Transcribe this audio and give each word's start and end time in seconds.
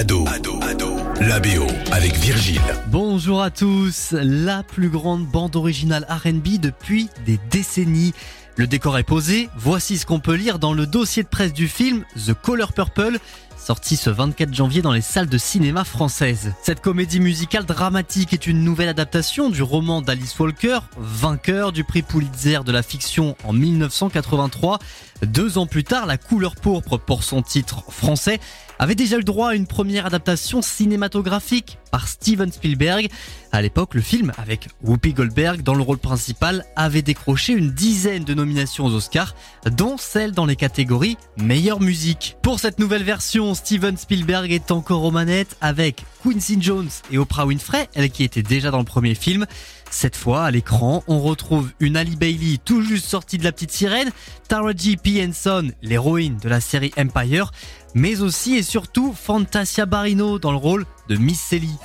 Ado, 0.00 0.24
Ado, 0.28 0.58
Ado, 0.62 0.96
la 1.20 1.40
BO 1.40 1.66
avec 1.92 2.14
Virgile. 2.14 2.62
Bonjour 2.86 3.42
à 3.42 3.50
tous, 3.50 4.12
la 4.12 4.62
plus 4.62 4.88
grande 4.88 5.26
bande 5.26 5.56
originale 5.56 6.06
RB 6.08 6.58
depuis 6.58 7.10
des 7.26 7.38
décennies. 7.50 8.14
Le 8.56 8.66
décor 8.66 8.96
est 8.96 9.02
posé, 9.02 9.50
voici 9.58 9.98
ce 9.98 10.06
qu'on 10.06 10.18
peut 10.18 10.36
lire 10.36 10.58
dans 10.58 10.72
le 10.72 10.86
dossier 10.86 11.22
de 11.22 11.28
presse 11.28 11.52
du 11.52 11.68
film 11.68 12.06
The 12.16 12.32
Color 12.32 12.72
Purple, 12.72 13.18
sorti 13.58 13.96
ce 13.96 14.08
24 14.08 14.54
janvier 14.54 14.80
dans 14.80 14.92
les 14.92 15.02
salles 15.02 15.28
de 15.28 15.36
cinéma 15.36 15.84
françaises. 15.84 16.54
Cette 16.62 16.80
comédie 16.80 17.20
musicale 17.20 17.66
dramatique 17.66 18.32
est 18.32 18.46
une 18.46 18.64
nouvelle 18.64 18.88
adaptation 18.88 19.50
du 19.50 19.62
roman 19.62 20.00
d'Alice 20.00 20.38
Walker, 20.38 20.78
vainqueur 20.96 21.72
du 21.72 21.84
prix 21.84 22.00
Pulitzer 22.00 22.60
de 22.64 22.72
la 22.72 22.82
fiction 22.82 23.36
en 23.44 23.52
1983. 23.52 24.78
Deux 25.26 25.58
ans 25.58 25.66
plus 25.66 25.84
tard, 25.84 26.06
La 26.06 26.16
couleur 26.16 26.56
pourpre 26.56 26.96
pour 26.96 27.22
son 27.22 27.42
titre 27.42 27.84
français 27.90 28.40
avait 28.80 28.94
déjà 28.94 29.18
eu 29.18 29.24
droit 29.24 29.50
à 29.50 29.54
une 29.54 29.66
première 29.66 30.06
adaptation 30.06 30.62
cinématographique 30.62 31.78
par 31.90 32.08
Steven 32.08 32.50
Spielberg. 32.50 33.08
À 33.52 33.60
l'époque, 33.60 33.94
le 33.94 34.00
film, 34.00 34.32
avec 34.38 34.68
Whoopi 34.82 35.12
Goldberg 35.12 35.60
dans 35.60 35.74
le 35.74 35.82
rôle 35.82 35.98
principal, 35.98 36.64
avait 36.76 37.02
décroché 37.02 37.52
une 37.52 37.72
dizaine 37.72 38.24
de 38.24 38.32
nominations 38.32 38.86
aux 38.86 38.94
Oscars, 38.94 39.34
dont 39.70 39.98
celle 39.98 40.32
dans 40.32 40.46
les 40.46 40.56
catégories 40.56 41.18
meilleure 41.36 41.80
musique. 41.80 42.38
Pour 42.42 42.58
cette 42.58 42.78
nouvelle 42.78 43.02
version, 43.02 43.54
Steven 43.54 43.98
Spielberg 43.98 44.50
est 44.50 44.70
encore 44.70 45.04
aux 45.04 45.10
manettes 45.10 45.58
avec 45.60 46.02
Quincy 46.22 46.56
Jones 46.58 46.88
et 47.10 47.18
Oprah 47.18 47.44
Winfrey, 47.44 47.86
elle 47.94 48.10
qui 48.10 48.24
était 48.24 48.42
déjà 48.42 48.70
dans 48.70 48.78
le 48.78 48.84
premier 48.84 49.14
film. 49.14 49.46
Cette 49.90 50.14
fois, 50.14 50.44
à 50.44 50.50
l'écran, 50.52 51.02
on 51.08 51.20
retrouve 51.20 51.72
une 51.80 51.96
Ali 51.96 52.14
Bailey 52.14 52.58
tout 52.64 52.80
juste 52.82 53.06
sortie 53.06 53.38
de 53.38 53.44
la 53.44 53.50
petite 53.50 53.72
sirène, 53.72 54.10
Tara 54.48 54.70
G. 54.74 54.96
P. 54.96 55.22
Henson, 55.22 55.72
l'héroïne 55.82 56.38
de 56.38 56.48
la 56.48 56.60
série 56.60 56.92
Empire, 56.96 57.50
mais 57.94 58.20
aussi 58.20 58.54
et 58.54 58.62
surtout 58.62 59.12
Fantasia 59.12 59.86
Barrino 59.86 60.38
dans 60.38 60.52
le 60.52 60.58
rôle 60.58 60.86
de 61.08 61.16
Miss 61.16 61.40
Sally. 61.40 61.76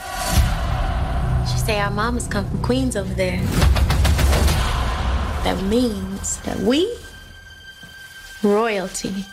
She 1.48 1.58
say 1.66 1.81
our 1.81 1.92
mamas 1.92 2.28
come 2.30 2.45
from 2.45 2.62
Queens 2.62 2.95
over 2.95 3.14
there. 3.16 3.42
That 5.44 5.62
means 5.64 6.40
that 6.45 6.59
we 6.62 6.86
royalty. 8.44 9.25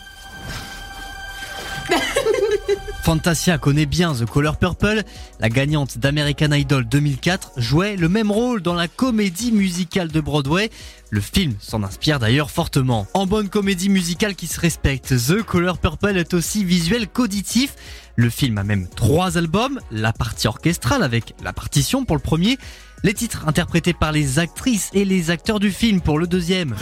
Fantasia 3.03 3.59
connaît 3.59 3.87
bien 3.87 4.15
The 4.15 4.27
Color 4.27 4.57
Purple. 4.57 5.03
La 5.41 5.49
gagnante 5.49 5.99
d'American 5.99 6.53
Idol 6.53 6.85
2004 6.85 7.53
jouait 7.57 7.97
le 7.97 8.09
même 8.09 8.31
rôle 8.31 8.63
dans 8.63 8.75
la 8.75 8.89
comédie 8.89 9.53
musicale 9.53 10.09
de 10.09 10.21
Broadway. 10.21 10.71
Le 11.11 11.21
film 11.21 11.55
s'en 11.61 11.83
inspire 11.83 12.19
d'ailleurs 12.19 12.51
fortement. 12.51 13.07
En 13.15 13.27
bonne 13.27 13.49
comédie 13.49 13.89
musicale 13.89 14.35
qui 14.35 14.47
se 14.47 14.61
respecte, 14.61 15.09
The 15.09 15.43
Color 15.43 15.79
Purple 15.79 16.17
est 16.17 16.35
aussi 16.35 16.65
visuel 16.65 17.09
qu'auditif. 17.09 17.75
Le 18.17 18.31
film 18.31 18.59
a 18.59 18.65
même 18.65 18.89
trois 18.89 19.39
albums, 19.39 19.81
la 19.91 20.13
partie 20.13 20.47
orchestrale 20.47 21.03
avec 21.03 21.35
la 21.43 21.53
partition 21.53 22.05
pour 22.05 22.17
le 22.17 22.23
premier, 22.23 22.59
les 23.03 23.15
titres 23.15 23.49
interprétés 23.49 23.95
par 23.95 24.13
les 24.13 24.39
actrices 24.39 24.91
et 24.93 25.05
les 25.05 25.31
acteurs 25.31 25.61
du 25.61 25.71
film 25.71 26.01
pour 26.01 26.19
le 26.19 26.27
deuxième. 26.27 26.75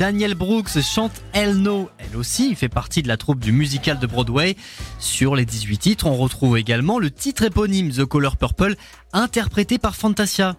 Daniel 0.00 0.34
Brooks 0.34 0.80
chante 0.80 1.12
Elle 1.34 1.58
No. 1.58 1.90
Elle 1.98 2.16
aussi 2.16 2.54
fait 2.54 2.70
partie 2.70 3.02
de 3.02 3.08
la 3.08 3.18
troupe 3.18 3.38
du 3.38 3.52
musical 3.52 3.98
de 3.98 4.06
Broadway. 4.06 4.56
Sur 4.98 5.36
les 5.36 5.44
18 5.44 5.76
titres, 5.76 6.06
on 6.06 6.16
retrouve 6.16 6.56
également 6.56 6.98
le 6.98 7.10
titre 7.10 7.42
éponyme 7.42 7.90
The 7.90 8.06
Color 8.06 8.38
Purple, 8.38 8.76
interprété 9.12 9.76
par 9.76 9.94
Fantasia. 9.94 10.56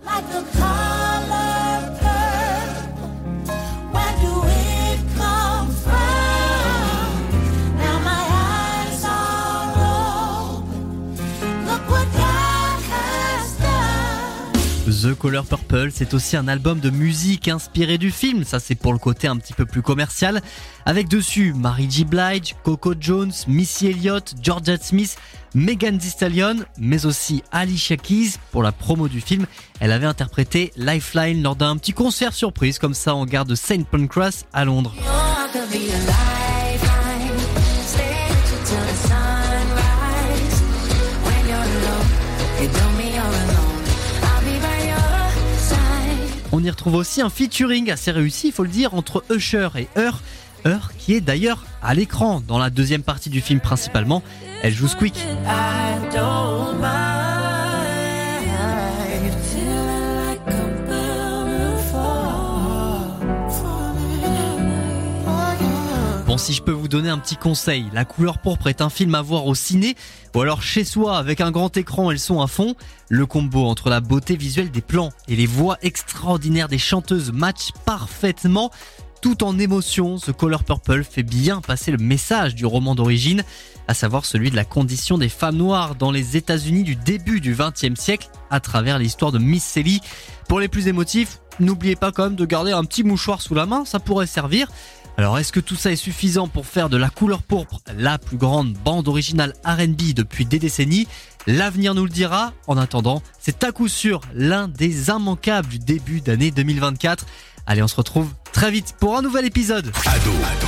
The 14.88 15.14
Color 15.14 15.46
Purple, 15.46 15.90
c'est 15.94 16.14
aussi 16.14 16.36
un 16.36 16.48
album 16.48 16.80
de 16.80 16.90
musique 16.90 17.48
inspiré 17.48 17.98
du 17.98 18.10
film, 18.10 18.44
ça 18.44 18.60
c'est 18.60 18.76
pour 18.76 18.94
le 18.94 19.00
côté 19.00 19.28
un 19.28 19.38
petit 19.38 19.54
peu 19.54 19.66
plus 19.66 19.82
commercial, 19.82 20.42
avec 20.86 21.08
dessus 21.08 21.54
Mary 21.54 21.88
J. 21.90 22.04
Blige, 22.04 22.56
Coco 22.64 22.96
Jones, 23.00 23.32
Missy 23.48 23.88
Elliott, 23.88 24.34
Georgia 24.42 24.78
Smith, 24.78 25.18
Megan 25.54 25.98
Thee 25.98 26.10
Stallion, 26.10 26.58
mais 26.80 27.06
aussi 27.06 27.44
Alicia 27.52 27.96
Keys 27.96 28.34
pour 28.52 28.64
la 28.64 28.72
promo 28.72 29.08
du 29.08 29.22
film. 29.22 29.46
Elle 29.80 29.92
avait 29.92 30.08
interprété 30.08 30.72
Lifeline 30.76 31.44
lors 31.44 31.56
d'un 31.56 31.78
petit 31.78 31.94
concert 31.94 32.34
surprise 32.34 32.80
comme 32.80 32.96
ça 32.96 33.14
en 33.14 33.26
gare 33.26 33.46
de 33.46 33.56
St. 33.56 33.86
Pancras 33.86 34.46
à 34.52 34.66
Londres. 34.66 34.96
On 46.62 46.64
y 46.64 46.70
retrouve 46.70 46.94
aussi 46.94 47.22
un 47.24 47.32
featuring 47.32 47.90
assez 47.90 48.12
réussi, 48.12 48.50
il 48.50 48.54
faut 48.54 48.62
le 48.62 48.70
dire, 48.70 48.94
entre 48.94 49.24
Usher 49.32 49.70
et 49.78 49.88
Heur. 49.98 50.22
Heur 50.64 50.92
qui 50.96 51.16
est 51.16 51.22
d'ailleurs 51.22 51.66
à 51.82 51.96
l'écran 51.96 52.40
dans 52.48 52.60
la 52.60 52.70
deuxième 52.70 53.02
partie 53.02 53.32
du 53.32 53.42
film 53.42 53.60
principalement. 53.60 54.22
Elle 54.62 54.72
joue 54.72 54.88
Squeak. 54.88 55.16
Si 66.42 66.54
je 66.54 66.64
peux 66.64 66.72
vous 66.72 66.88
donner 66.88 67.10
un 67.10 67.20
petit 67.20 67.36
conseil, 67.36 67.86
La 67.94 68.04
couleur 68.04 68.40
pourpre 68.40 68.66
est 68.66 68.82
un 68.82 68.90
film 68.90 69.14
à 69.14 69.22
voir 69.22 69.46
au 69.46 69.54
ciné 69.54 69.96
ou 70.34 70.42
alors 70.42 70.64
chez 70.64 70.84
soi 70.84 71.20
avec 71.20 71.40
un 71.40 71.52
grand 71.52 71.78
écran 71.78 72.10
et 72.10 72.16
le 72.16 72.20
son 72.20 72.42
à 72.42 72.48
fond. 72.48 72.74
Le 73.10 73.28
combo 73.28 73.68
entre 73.68 73.92
la 73.92 74.02
beauté 74.02 74.36
visuelle 74.36 74.72
des 74.72 74.82
plans 74.82 75.12
et 75.28 75.36
les 75.36 75.46
voix 75.46 75.78
extraordinaires 75.84 76.68
des 76.68 76.80
chanteuses 76.80 77.32
match 77.32 77.70
parfaitement. 77.86 78.72
Tout 79.22 79.44
en 79.44 79.60
émotion, 79.60 80.18
ce 80.18 80.32
Color 80.32 80.64
Purple 80.64 81.04
fait 81.04 81.22
bien 81.22 81.62
passer 81.62 81.92
le 81.92 82.00
message 82.00 82.56
du 82.56 82.66
roman 82.66 82.96
d'origine, 82.96 83.44
à 83.88 83.94
savoir 83.94 84.26
celui 84.26 84.50
de 84.50 84.56
la 84.56 84.66
condition 84.66 85.20
des 85.20 85.30
femmes 85.30 85.58
noires 85.58 85.94
dans 85.94 86.12
les 86.12 86.38
États-Unis 86.38 86.82
du 86.82 86.96
début 86.96 87.40
du 87.40 87.56
XXe 87.56 88.00
siècle, 88.00 88.30
à 88.50 88.60
travers 88.60 88.98
l'histoire 88.98 89.32
de 89.32 89.38
Miss 89.38 89.64
Sally. 89.64 90.02
Pour 90.48 90.60
les 90.60 90.70
plus 90.70 90.88
émotifs, 90.88 91.40
n'oubliez 91.60 91.96
pas 91.96 92.12
quand 92.12 92.24
même 92.24 92.36
de 92.36 92.46
garder 92.46 92.72
un 92.72 92.84
petit 92.84 93.04
mouchoir 93.04 93.44
sous 93.44 93.54
la 93.54 93.68
main, 93.68 93.86
ça 93.86 94.00
pourrait 94.00 94.26
servir. 94.26 94.68
Alors 95.22 95.38
est-ce 95.38 95.52
que 95.52 95.60
tout 95.60 95.76
ça 95.76 95.92
est 95.92 95.98
suffisant 95.98 96.48
pour 96.48 96.66
faire 96.66 96.90
de 96.90 96.98
la 96.98 97.12
couleur 97.12 97.44
pourpre 97.44 97.80
la 97.96 98.18
plus 98.18 98.38
grande 98.38 98.74
bande 98.74 99.08
originale 99.08 99.54
RB 99.64 100.16
depuis 100.16 100.46
des 100.46 100.58
décennies? 100.58 101.08
L'avenir 101.46 101.94
nous 101.94 102.06
le 102.06 102.10
dira. 102.10 102.54
En 102.66 102.76
attendant, 102.76 103.22
c'est 103.40 103.64
à 103.64 103.72
coup 103.72 103.88
sûr 103.88 104.22
l'un 104.34 104.68
des 104.68 105.10
immanquables 105.10 105.68
du 105.68 105.78
début 105.78 106.22
d'année 106.22 106.50
2024. 106.50 107.28
Allez, 107.68 107.84
on 107.84 107.88
se 107.88 107.98
retrouve 107.98 108.34
très 108.52 108.72
vite 108.72 108.96
pour 109.00 109.16
un 109.16 109.22
nouvel 109.22 109.46
épisode. 109.46 109.92
Ado, 110.08 110.32
Ado. 110.32 110.68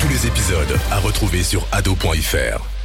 Tous 0.00 0.08
les 0.08 0.26
épisodes 0.26 0.78
à 0.90 0.98
retrouver 0.98 1.42
sur 1.42 1.66
ado.fr. 1.72 2.75